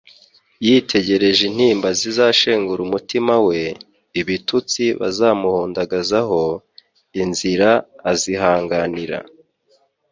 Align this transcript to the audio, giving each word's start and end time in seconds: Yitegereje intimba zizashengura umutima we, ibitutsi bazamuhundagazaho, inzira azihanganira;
Yitegereje 0.65 1.41
intimba 1.49 1.87
zizashengura 1.99 2.81
umutima 2.87 3.33
we, 3.47 3.61
ibitutsi 4.21 4.83
bazamuhundagazaho, 4.99 6.41
inzira 7.21 7.69
azihanganira; 8.11 9.19